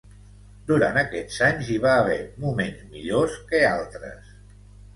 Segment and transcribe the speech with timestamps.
[0.71, 2.17] Durant aquests anys hi va haver
[2.47, 4.35] moments millors que altres.